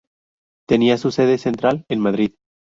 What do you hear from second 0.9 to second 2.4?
su sede central en Madrid.